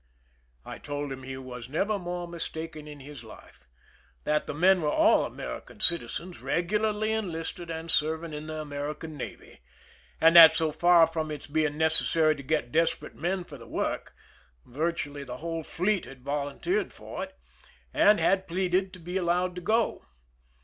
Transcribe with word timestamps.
I 0.65 0.79
told 0.79 1.11
him 1.11 1.21
he 1.21 1.37
was 1.37 1.69
never 1.69 1.99
more 1.99 2.27
mis 2.27 2.49
taken 2.49 2.87
in 2.87 3.01
his 3.01 3.23
life— 3.23 3.67
that 4.23 4.47
the 4.47 4.53
men 4.55 4.81
were 4.81 4.89
all 4.89 5.25
American 5.25 5.79
citizens, 5.79 6.41
regularly 6.41 7.11
enlisted 7.11 7.69
and 7.69 7.91
serving 7.91 8.33
in 8.33 8.47
the 8.47 8.61
Amer 8.61 8.95
ican 8.95 9.11
navy, 9.11 9.59
and 10.19 10.35
that, 10.35 10.55
so 10.55 10.71
far 10.71 11.05
from 11.05 11.29
its 11.29 11.45
being 11.45 11.77
necessary 11.77 12.35
to 12.35 12.41
get 12.41 12.71
desperate 12.71 13.13
men 13.15 13.43
for 13.43 13.59
the 13.59 13.67
work, 13.67 14.15
virtually 14.65 15.23
the 15.23 15.37
whole 15.37 15.61
fleet 15.61 16.05
had 16.05 16.23
volunteered 16.23 16.91
for 16.91 17.21
it, 17.23 17.37
and 17.93 18.19
had 18.19 18.47
pleaded 18.47 18.93
to 18.93 18.99
be 18.99 19.17
allowed 19.17 19.53
to 19.53 19.61
go. 19.61 20.07